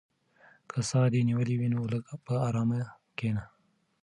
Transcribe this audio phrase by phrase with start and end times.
[0.69, 2.79] که ساه دې نیولې وي نو لږ په ارامه
[3.17, 3.43] کښېنه.